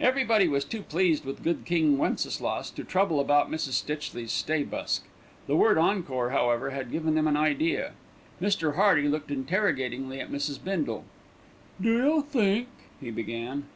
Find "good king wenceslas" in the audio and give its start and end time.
1.44-2.70